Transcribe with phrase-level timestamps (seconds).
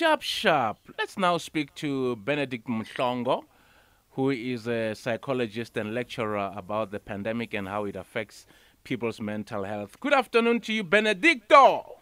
[0.00, 0.78] Sharp, sharp.
[0.96, 3.44] Let's now speak to Benedict Mhlongo,
[4.12, 8.46] who is a psychologist and lecturer about the pandemic and how it affects
[8.82, 10.00] people's mental health.
[10.00, 11.96] Good afternoon to you, Benedicto.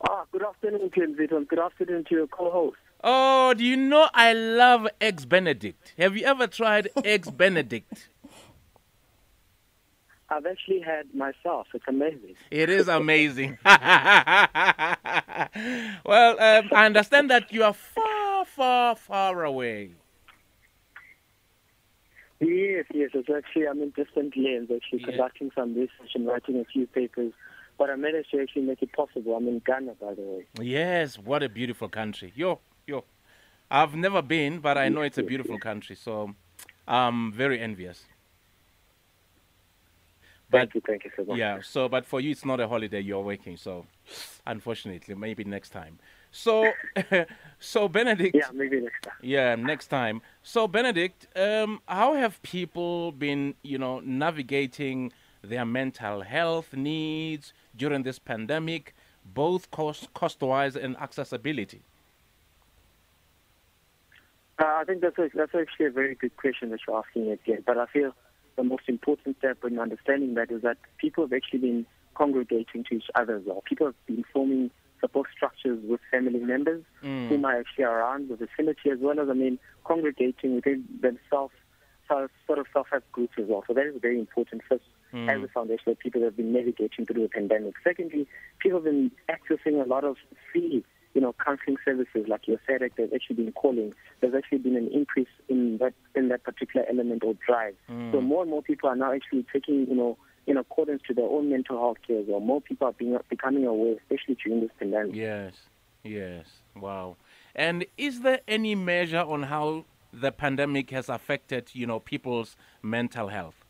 [0.00, 1.46] Ah, good afternoon, Ken Viton.
[1.46, 2.78] Good afternoon to your co-host.
[3.04, 5.94] Oh, do you know I love Eggs Benedict?
[5.96, 8.08] Have you ever tried Eggs Benedict?
[10.30, 11.68] I've actually had myself.
[11.72, 12.34] It's amazing.
[12.50, 13.58] It is amazing.
[16.04, 19.92] well, um, I understand that you are far, far, far away.
[22.40, 23.10] Yes, yes.
[23.14, 25.06] It's actually, I'm in distant lands, actually, Yeah.
[25.06, 27.32] conducting some research and writing a few papers.
[27.78, 29.36] But I managed to actually make it possible.
[29.36, 30.46] I'm in Ghana, by the way.
[30.60, 32.32] Yes, what a beautiful country.
[32.34, 33.04] Yo, yo.
[33.70, 36.34] I've never been, but I know it's a beautiful country, so
[36.86, 38.06] I'm very envious.
[40.50, 41.38] Thank you, thank you so much.
[41.38, 43.84] yeah, so but for you it's not a holiday, you're working, so
[44.46, 45.98] unfortunately, maybe next time.
[46.30, 46.72] So
[47.58, 49.14] so Benedict Yeah, maybe next time.
[49.22, 50.22] Yeah, next time.
[50.42, 58.02] So, Benedict, um, how have people been, you know, navigating their mental health needs during
[58.02, 58.94] this pandemic,
[59.24, 61.82] both cost cost-wise and accessibility?
[64.58, 67.62] Uh, I think that's, a, that's actually a very good question that you're asking again.
[67.64, 68.12] But I feel
[68.58, 72.96] the most important step in understanding that is that people have actually been congregating to
[72.96, 73.62] each other as well.
[73.64, 77.28] People have been forming support structures with family members Mm.
[77.28, 81.54] whom are actually around the vicinity as well as, I mean, congregating within themselves,
[82.08, 83.62] so- sort of self-help groups as well.
[83.68, 85.28] So that is very important first Mm.
[85.30, 87.74] as a foundation that people have been navigating through the pandemic.
[87.84, 88.26] Secondly,
[88.58, 90.16] people have been accessing a lot of
[90.50, 90.84] free,
[91.18, 93.92] you know, counseling services like your SADAG they've actually been calling.
[94.20, 97.74] There's actually been an increase in that in that particular element or drive.
[97.90, 98.12] Mm.
[98.12, 100.16] So more and more people are now actually taking, you know,
[100.46, 102.38] in accordance to their own mental health care well.
[102.38, 105.16] More people are being becoming aware, especially during this pandemic.
[105.16, 105.54] Yes,
[106.04, 106.46] yes.
[106.76, 107.16] Wow.
[107.52, 113.26] And is there any measure on how the pandemic has affected, you know, people's mental
[113.26, 113.64] health?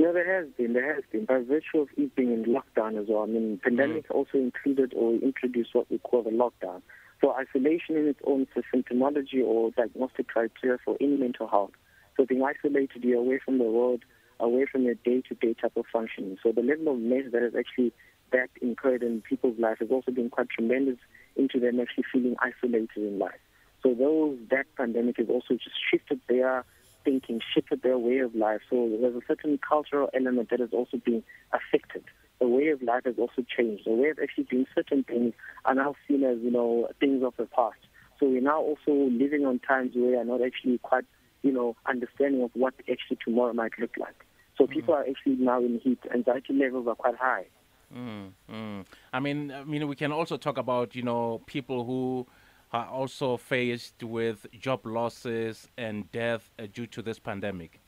[0.00, 0.72] Yeah, there has been.
[0.72, 1.26] There has been.
[1.26, 3.24] By virtue of it being in lockdown as well.
[3.24, 3.68] I mean, mm-hmm.
[3.68, 6.80] pandemic also included or introduced what we call the lockdown.
[7.20, 11.72] So isolation in its own is a symptomology or diagnostic criteria for any mental health.
[12.16, 14.00] So being isolated, you're away from the world,
[14.38, 16.38] away from your day-to-day type of functioning.
[16.42, 17.92] So the level of mess that has actually
[18.32, 20.96] that incurred in people's life has also been quite tremendous
[21.36, 23.42] into them actually feeling isolated in life.
[23.82, 26.64] So those that pandemic has also just shifted their
[27.04, 28.60] thinking, shifted their way of life.
[28.68, 31.22] So there's a certain cultural element that has also been
[31.52, 32.04] affected.
[32.40, 33.84] The way of life has also changed.
[33.86, 35.34] The way of actually doing certain things
[35.64, 37.78] are now seen as, you know, things of the past.
[38.18, 41.04] So we're now also living on times where we are not actually quite,
[41.42, 44.26] you know, understanding of what actually tomorrow might look like.
[44.56, 45.98] So people are actually now in heat.
[46.14, 47.46] Anxiety levels are quite high.
[47.94, 48.84] Mm, mm.
[49.12, 52.26] I mean, I mean, we can also talk about you know people who
[52.72, 57.80] are also faced with job losses and death uh, due to this pandemic.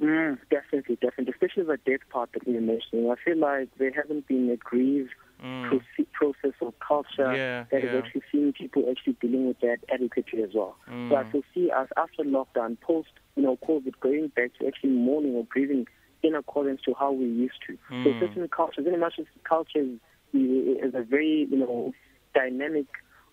[0.00, 1.32] Mm, definitely, definitely.
[1.32, 3.10] Especially the death part that you're mentioning.
[3.10, 5.08] I feel like there hasn't been a grieve
[5.42, 5.80] Mm.
[6.12, 7.90] process or culture Yeah, that yeah.
[7.90, 10.76] is actually seeing people actually dealing with that adequately as well.
[10.88, 11.08] Mm.
[11.10, 15.34] So I foresee us after lockdown, post you know COVID, going back to actually mourning
[15.34, 15.86] or grieving
[16.22, 17.76] in accordance to how we used to.
[18.02, 18.20] So Mm.
[18.20, 19.14] certain cultures, very much
[19.44, 19.98] culture is,
[20.32, 21.92] is a very you know
[22.36, 22.86] dynamic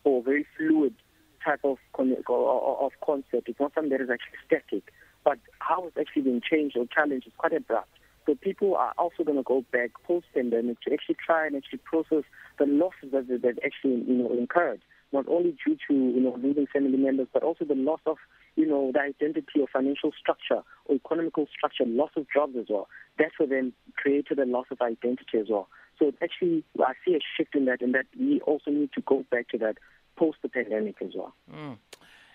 [0.05, 0.95] or very fluid
[1.43, 3.49] type of of concept.
[3.49, 4.91] It's not something that is actually static,
[5.23, 7.89] but how it's actually been changed or challenged is quite abrupt.
[8.25, 12.23] So people are also going to go back post-pandemic to actually try and actually process
[12.57, 14.81] the losses that they- they've actually you know incurred,
[15.11, 18.17] not only due to you know losing family members, but also the loss of
[18.55, 22.87] you know the identity or financial structure or economical structure, loss of jobs as well.
[23.17, 25.67] That for them created a loss of identity as well.
[25.99, 29.25] So actually I see a shift in that, and that we also need to go
[29.31, 29.77] back to that
[30.15, 31.33] post the pandemic as well.
[31.51, 31.77] Mm.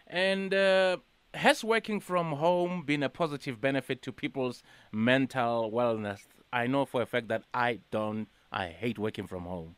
[0.07, 0.97] And uh,
[1.35, 6.21] has working from home been a positive benefit to people's mental wellness?
[6.53, 8.29] I know for a fact that I don't.
[8.51, 9.77] I hate working from home.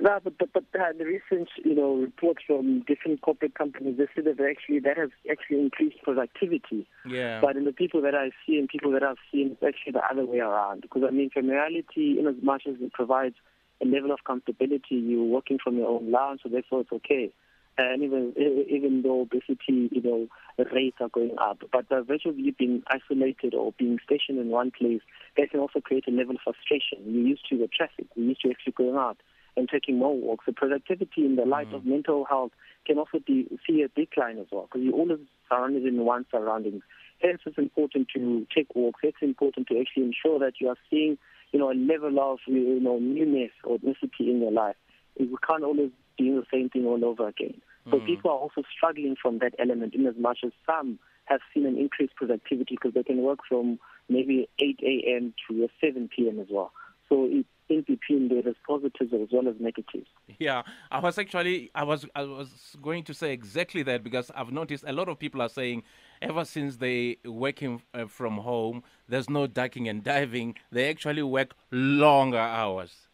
[0.00, 4.06] No, but but, but uh, the recent you know reports from different corporate companies they
[4.14, 6.86] say that actually that has actually increased productivity.
[7.04, 7.40] Yeah.
[7.40, 10.04] But in the people that I see and people that I've seen, it's actually the
[10.08, 10.82] other way around.
[10.82, 13.34] Because I mean, familiarity, in as much as it provides
[13.82, 17.32] a level of comfortability, you're working from your own lounge, so therefore it's okay.
[17.76, 18.34] And even
[18.70, 20.28] even though obesity, you know,
[20.72, 24.48] rates are going up, but the virtue of you being isolated or being stationed in
[24.48, 25.00] one place,
[25.36, 26.98] that can also create a level of frustration.
[27.04, 28.06] You're used to the traffic.
[28.14, 29.18] You're used to actually going out
[29.56, 30.46] and taking more walks.
[30.46, 32.52] The productivity in the light of mental health
[32.86, 35.18] can also be, see a decline as well because you're always
[35.48, 36.82] surrounded in one surroundings.
[37.20, 39.00] hence it's important to take walks.
[39.02, 41.18] It's important to actually ensure that you are seeing,
[41.52, 44.76] you know, a level of, you know, newness or ethnicity in your life.
[45.18, 47.60] We can't always do the same thing all over again.
[47.90, 48.06] So mm.
[48.06, 51.76] people are also struggling from that element in as much as some have seen an
[51.76, 53.78] increased productivity because they can work from
[54.08, 55.34] maybe 8 a.m.
[55.48, 56.40] to 7 p.m.
[56.40, 56.72] as well.
[57.08, 60.08] So it, in between there is positives as well as negatives.
[60.38, 64.52] Yeah, I was actually I was I was going to say exactly that because I've
[64.52, 65.82] noticed a lot of people are saying
[66.22, 70.56] ever since they working uh, from home, there's no ducking and diving.
[70.72, 73.08] They actually work longer hours.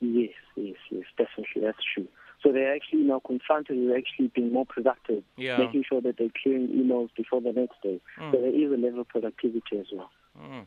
[0.00, 2.06] Yes, yes, yes, definitely, that's true.
[2.42, 5.58] So they're actually now confronted with actually being more productive, yeah.
[5.58, 8.00] making sure that they're clearing emails before the next day.
[8.16, 8.30] Mm.
[8.30, 10.10] So there is a level of productivity as well.
[10.40, 10.66] Mm.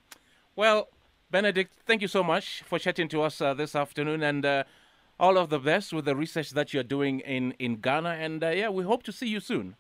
[0.58, 0.90] Well,
[1.32, 4.64] Benedict, thank you so much for chatting to us uh, this afternoon and uh,
[5.18, 8.10] all of the best with the research that you're doing in, in Ghana.
[8.10, 9.78] And uh, yeah, we hope to see you soon.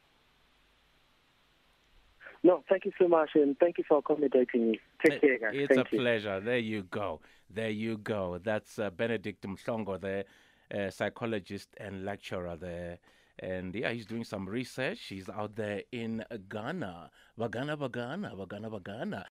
[2.41, 4.79] No, thank you so much, and thank you for accommodating me.
[5.05, 5.51] Take care, guys.
[5.53, 6.01] It's thank a you.
[6.01, 6.39] pleasure.
[6.39, 7.19] There you go.
[7.53, 8.39] There you go.
[8.41, 10.25] That's uh, Benedict Mhlongo, the
[10.73, 12.97] uh, psychologist and lecturer there.
[13.39, 15.01] And yeah, he's doing some research.
[15.01, 17.11] He's out there in Ghana.
[17.37, 19.25] Bagana, Bagana, Bagana, Bagana.